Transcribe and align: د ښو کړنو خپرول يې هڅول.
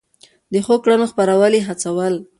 د 0.53 0.55
ښو 0.65 0.75
کړنو 0.83 1.05
خپرول 1.11 1.53
يې 1.57 1.61
هڅول. 1.67 2.13